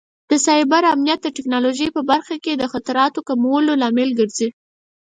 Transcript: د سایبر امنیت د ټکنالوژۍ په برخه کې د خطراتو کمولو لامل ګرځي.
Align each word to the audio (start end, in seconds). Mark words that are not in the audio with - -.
د 0.29 0.31
سایبر 0.45 0.83
امنیت 0.93 1.19
د 1.23 1.27
ټکنالوژۍ 1.37 1.87
په 1.95 2.01
برخه 2.11 2.35
کې 2.43 2.53
د 2.55 2.63
خطراتو 2.73 3.19
کمولو 3.29 3.71
لامل 3.81 4.09
ګرځي. 4.19 4.49